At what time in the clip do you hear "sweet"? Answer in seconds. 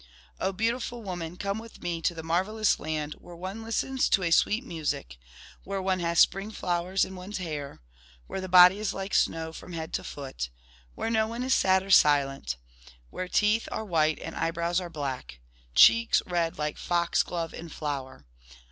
4.31-4.63